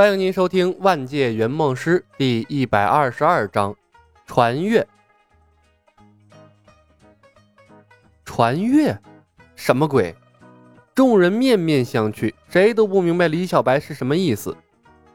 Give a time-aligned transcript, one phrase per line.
[0.00, 3.76] 欢迎您收听《万界圆梦师》第一百二十二章：
[4.24, 4.88] 传阅。
[8.24, 8.98] 传阅？
[9.54, 10.16] 什么鬼？
[10.94, 14.56] 众人面面相觑，谁都不明白李小白是什么意思。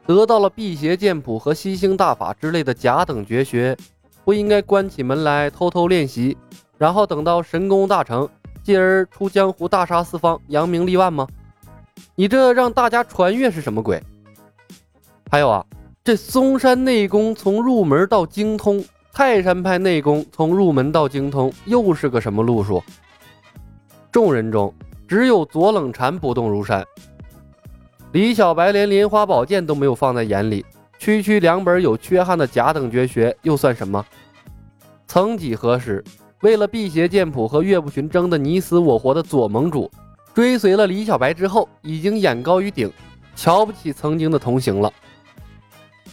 [0.06, 3.76] 得到了辟邪剑谱和吸星大法之类的甲等绝学，
[4.24, 6.38] 不应该关起门来偷偷练习，
[6.78, 8.28] 然后等到神功大成，
[8.62, 11.26] 继而出江湖大杀四方，扬名立万吗？
[12.14, 14.00] 你这让大家传阅是什么鬼？
[15.28, 15.64] 还有啊，
[16.04, 22.82] 这嵩山内功从入门到精通，泰山派内功从入门到精通，又是个什么路数？
[24.12, 24.72] 众人中
[25.08, 26.84] 只有左冷禅不动如山，
[28.12, 30.64] 李小白连莲花宝剑都没有放在眼里，
[30.98, 34.04] 区区两本有缺憾的甲等绝学又算什么？
[35.08, 36.04] 曾几何时，
[36.42, 39.90] 为了辟邪剑谱和岳不群争得你死我活的左盟主，
[40.32, 42.90] 追随了李小白之后，已经眼高于顶，
[43.34, 44.92] 瞧不起曾经的同行了。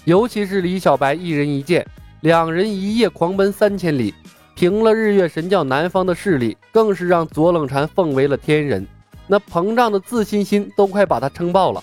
[0.06, 1.86] 尤其是李小白一人一剑，
[2.22, 4.14] 两人一夜狂奔三千里，
[4.54, 8.86] 平了日月神教南方的势力，更是让左冷禅奉为了天人。
[9.28, 11.82] 那膨胀的自信心都快把他撑爆了。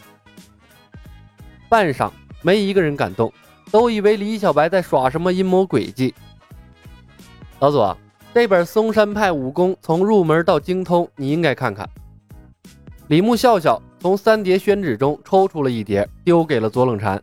[1.70, 2.10] 半晌，
[2.42, 3.32] 没一个人敢动，
[3.70, 6.14] 都以为李小白在耍什么阴谋诡计。
[7.60, 7.96] 老左，
[8.34, 11.88] 这本嵩山派武功从入门到精通，你应该看看。
[13.08, 17.20] 李牧笑笑，从三叠宣纸中抽出了一叠，丢给了左冷禅。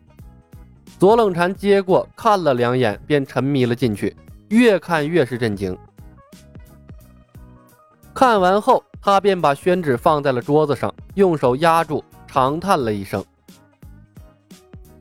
[1.00, 4.16] 左冷禅接过，看了两眼，便沉迷了进去，
[4.50, 5.78] 越看越是震惊。
[8.16, 13.24] 看完后，他便把宣纸放在了桌子上，用手压住，长叹了一声：“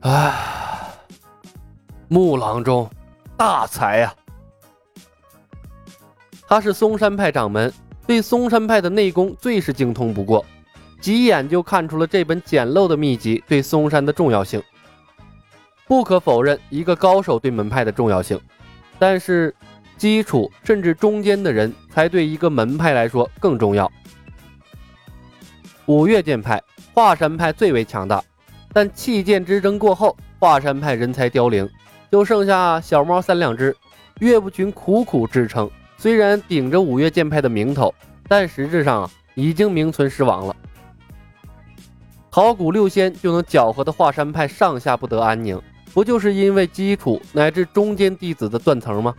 [0.01, 0.35] 唉，
[2.07, 2.87] 木郎中，
[3.35, 4.13] 大才啊！
[6.47, 7.73] 他是嵩山派掌门，
[8.05, 10.45] 对嵩山派的内功最是精通不过，
[11.01, 14.61] 几眼就看出了这本简陋的秘籍对嵩山的重要性。”
[15.87, 18.39] 不可否认，一个高手对门派的重要性，
[18.99, 19.55] 但是
[19.97, 23.89] 基础甚至中间的人才对一个门派来说更重要。
[25.85, 26.61] 五岳剑派、
[26.93, 28.21] 华山派最为强大，
[28.73, 31.67] 但弃剑之争过后，华山派人才凋零，
[32.11, 33.75] 就剩下小猫三两只。
[34.19, 37.93] 岳不群苦苦支撑，虽然顶着五岳剑派的名头，
[38.27, 40.55] 但实质上啊已经名存实亡了。
[42.29, 45.61] 考古六仙就能搅和的华山派上下不得安宁。
[45.97, 49.15] 不就是因为基础乃至中间弟子的断层吗？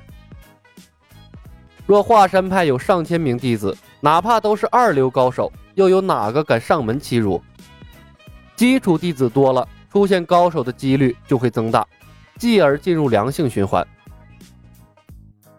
[1.85, 7.43] 若华山派有上千名弟子，哪怕都是二流高手，又有哪个敢上门欺辱？
[8.55, 11.85] 基础弟子多了，出现高手的几率就会增大，
[12.37, 13.85] 继而进入良性循环。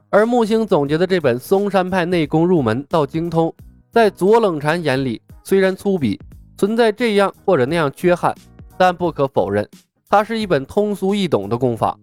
[0.09, 3.53] 而木星总结的这本嵩山派内功入门到精通，
[3.91, 6.17] 在左冷禅眼里虽然粗鄙，
[6.57, 8.33] 存在这样或者那样缺憾，
[8.77, 9.69] 但不可否认。
[10.09, 11.95] 它是一本通俗易懂的功法，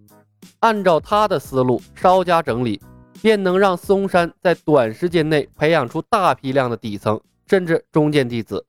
[0.61, 2.81] 按照他的思路稍加整理，
[3.21, 8.65] 便能让嵩山在短时间内培养出大批量的底层甚至中间弟子。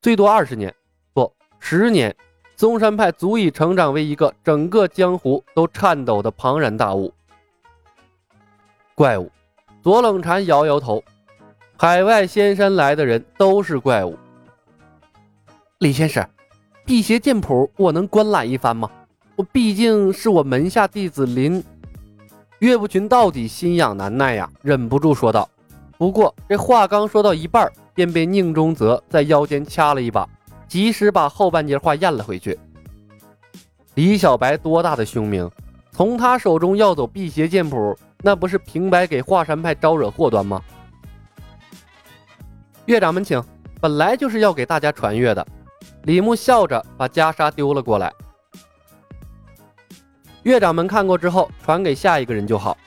[0.00, 0.74] 最多二十年，
[1.12, 2.16] 不十年，
[2.56, 7.12] 嵩山派足以成长为一个整个江湖都颤抖的庞然大物。
[8.94, 9.30] 怪物，
[9.82, 11.04] 左冷禅摇摇头，
[11.76, 14.16] 海外仙山来的人都是怪物。
[15.80, 16.26] 李先生。
[16.86, 18.88] 辟邪剑谱，我能观览一番吗？
[19.34, 21.62] 我毕竟是我门下弟子林
[22.60, 25.48] 岳不群，到底心痒难耐呀，忍不住说道。
[25.98, 30.28] 不过这话刚说到一半，便被宁中泽在腰间掐了一把，
[30.68, 32.56] 及时把后半截话咽了回去。
[33.94, 35.50] 李小白多大的凶名，
[35.90, 40.62] 从他手中要走辟邪剑谱，那不是平白给华山派招惹祸端吗？
[42.84, 43.42] 岳掌门，请，
[43.80, 45.44] 本来就是要给大家传阅的。
[46.06, 48.12] 李牧笑着把袈裟丢了过来，
[50.44, 52.78] 岳掌门看过之后传给下一个人就好。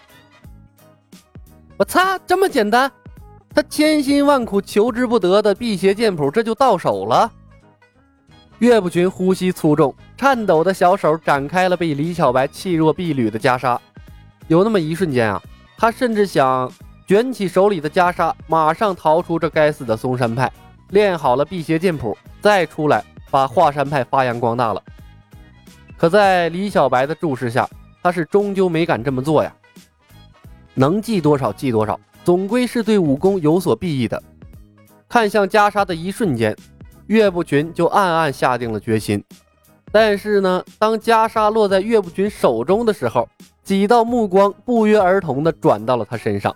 [1.76, 2.90] 我擦，这么简单？
[3.54, 7.30] 他千辛万苦求之不得的辟邪剑谱，这就到手了？
[8.60, 13.78] 岳不群呼吸粗重，颤抖的小手展开了被李小白弃若敝履的袈裟。
[14.48, 15.42] 有那么一瞬间啊，
[15.78, 16.72] 他甚至想
[17.06, 20.50] 卷起手里的袈裟，马上逃出这该死的嵩山派，
[20.92, 22.18] 练好了辟邪剑谱。
[22.42, 24.82] 再出来把华山派发扬光大了，
[25.98, 27.70] 可在李小白的注视下，
[28.02, 29.54] 他是终究没敢这么做呀。
[30.74, 34.22] 能记多少记多少，总归是对武功有所裨益的。
[35.08, 36.56] 看向袈裟的一瞬间，
[37.08, 39.24] 岳不群就暗暗下定了决心。
[39.92, 43.28] 但是呢，当袈裟落在岳不群手中的时候，
[43.64, 46.56] 几道目光不约而同地转到了他身上。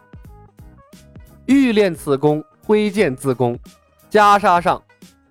[1.46, 3.58] 欲练此功，挥剑自宫。
[4.10, 4.82] 袈裟上。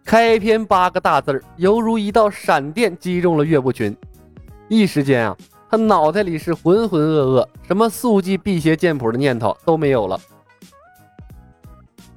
[0.05, 3.97] 开篇八个大字犹如一道闪电击中了岳不群，
[4.69, 5.37] 一时间啊，
[5.71, 10.21] 他脑袋里是浑浑噩噩，什么速记辟邪剑谱的念头都没有了。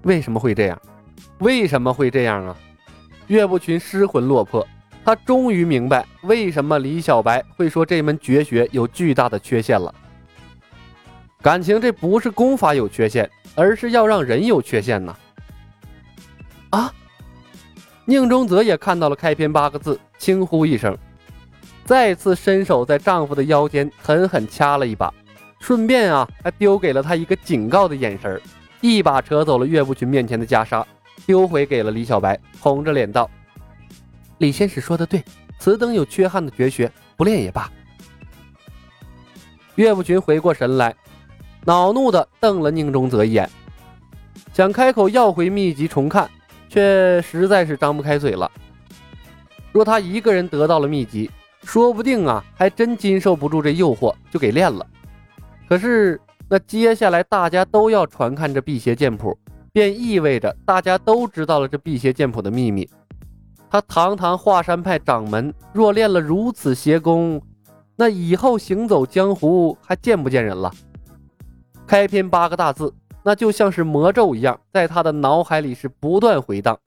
[0.02, 0.82] 为什么会这样？
[1.40, 2.56] 为什么会这样啊？
[3.28, 4.68] 岳不群失魂落魄，
[5.04, 9.94] 他终于明白为什么李小白会说这门绝学有巨大的缺陷了。
[11.42, 15.16] 感情这不是功法有缺陷，而是要让人有缺陷呢。
[18.08, 20.96] 宁中泽也看到了开篇八个字，轻呼一声，
[21.84, 25.12] 再次伸手在丈夫的腰间狠狠掐了一把，
[25.60, 28.40] 顺便啊，还丢给了他一个警告的眼神
[28.80, 30.86] 一把扯走了岳不群面前的袈裟，
[31.26, 33.28] 丢回给了李小白，红着脸道
[34.38, 35.24] ：“李仙使说的对，
[35.58, 37.72] 此等有缺憾的绝学，不练也罢。”
[39.74, 40.96] 岳不群回过神来，
[41.66, 43.50] 恼怒地瞪了宁中泽一眼，
[44.54, 46.30] 想开口要回秘籍重看。
[46.76, 48.52] 却实在是张不开嘴了。
[49.72, 51.32] 若他一个人得到了秘籍，
[51.64, 54.86] 说不定啊，还真经受不住这诱惑，就给练了。
[55.70, 56.20] 可是
[56.50, 59.38] 那接下来大家都要传看这辟邪剑谱，
[59.72, 62.90] 便意味着大家都知道了这辟邪剑谱的秘密。
[63.70, 67.42] 他堂堂华山派掌门，若练了如此邪功，
[67.96, 70.70] 那以后行走江湖还见不见人了？
[71.88, 72.94] 开篇八个大字。
[73.28, 76.80] 那就像是魔咒一样，在他的脑海里是不断回荡。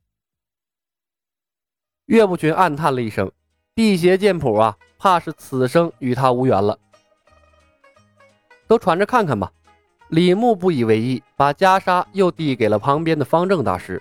[2.07, 3.29] 岳不群暗叹了一声
[3.75, 6.79] ：“辟邪剑谱啊，怕是此生与他无缘了。”
[8.69, 9.51] 都传着看看吧。
[10.11, 14.01] 李牧不以为意，把袈裟又递给了旁边的方正大师。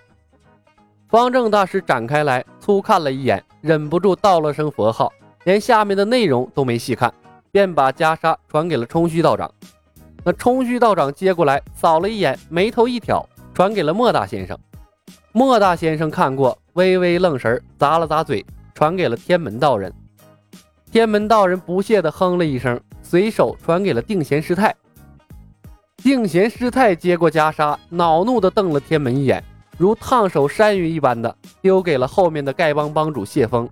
[1.10, 5.12] 方正大师展开来，粗看了一眼，忍不住道了声佛号，
[5.46, 7.12] 连下面的内容都没细看，
[7.52, 9.52] 便把袈裟传给了冲虚道长。
[10.28, 14.60] 那冲虚道长接过来，扫了一眼，眉头一挑，传给了莫大先生。
[15.32, 18.46] 莫大先生看过，微微愣神，咂了咂嘴，
[18.76, 19.90] 传给了天门道人。
[20.92, 24.76] 天门道人不屑地哼了一声，随手传给了定贤师太。
[25.96, 29.42] 定贤师太接过袈裟，恼怒地瞪了天门一眼，
[29.78, 33.66] 如烫手山芋一般的丢给了后面的丐帮帮主谢峰。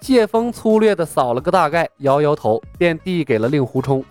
[0.00, 4.02] 谢峰粗略地扫了个大概，摇摇头，便递给了令狐冲。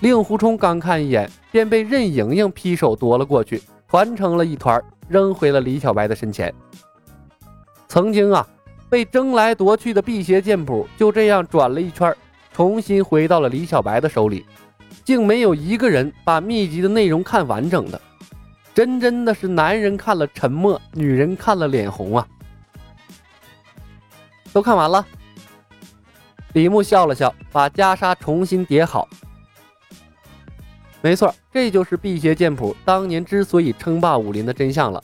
[0.00, 6.54] 令狐冲刚看一眼，便被任盈盈劈手夺了过去，团成了一团，扔回了李小白的身前。
[7.88, 8.46] 曾经啊，
[8.90, 12.14] 被争来夺去的辟邪剑谱就这样转了一圈，
[12.52, 14.44] 重新回到了李小白的手里，
[15.02, 18.00] 竟没有一个人把秘籍的内容看完整的。
[18.74, 22.28] 真真的是男人看了沉默，女人看了脸红啊！
[24.52, 25.06] 都看完了。
[26.52, 29.08] 李牧笑了笑，把袈裟重新叠好。
[31.06, 35.00] 没错，这就是辟邪剑谱当年之所以称霸武林的真相了。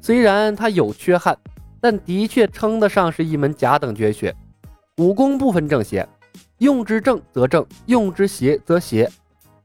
[0.00, 1.38] 虽然它有缺憾，
[1.80, 4.34] 但的确称得上是一门甲等绝学。
[4.96, 6.04] 武功不分正邪，
[6.58, 9.08] 用之正则正，用之邪则邪。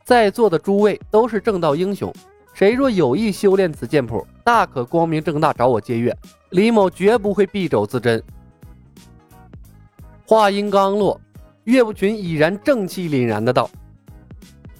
[0.05, 2.13] 在座的诸位都是正道英雄，
[2.53, 6.15] 谁若有意修炼此剑谱，大可光明正大找我借阅，
[6.51, 8.21] 李某绝不会敝帚自珍。
[10.23, 11.19] 话音刚落，
[11.63, 13.67] 岳不群已然正气凛然的道。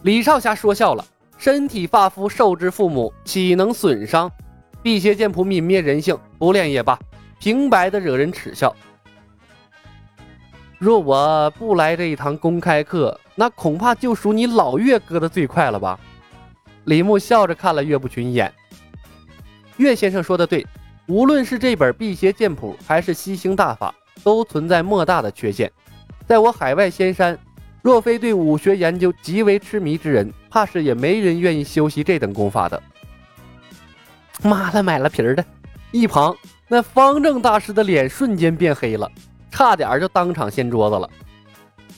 [0.04, 1.04] 李少侠说笑了，
[1.38, 4.32] 身体发肤受之父母，岂能损伤？
[4.82, 6.98] 辟邪剑谱泯灭人性，不练也罢，
[7.40, 8.74] 平白的惹人耻笑。
[10.78, 16.00] 若我不来这一堂公开课，那恐怕就属你老岳割的最快了吧？
[16.86, 18.54] 李牧笑着看了岳不群一眼。
[19.78, 20.66] 岳先生说的对，
[21.08, 23.94] 无论是这本辟邪剑谱，还是吸星大法，
[24.24, 25.72] 都存在莫大的缺陷。
[26.28, 27.38] 在我海外仙山。
[27.88, 32.84] 若非对武学研究极为痴迷之人，怕是也没人愿意修习这等功法的。
[34.44, 35.46] 妈的，买了皮儿的！
[35.92, 36.36] 一旁
[36.68, 39.10] 那方正大师的脸瞬间变黑了，
[39.50, 41.10] 差点就当场掀桌子了。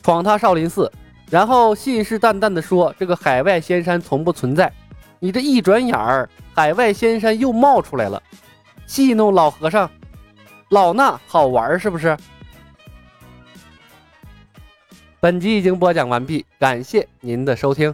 [0.03, 0.91] 闯他少林寺，
[1.27, 4.72] 然后信誓旦旦地说这个海外仙山从不存在。
[5.17, 8.22] 你这一转眼儿，海外仙山又冒出来了，
[8.86, 9.89] 戏弄老和尚，
[10.69, 12.15] 老衲好玩是不是？
[15.21, 17.93] 本集已经播讲完毕，感谢您的收听。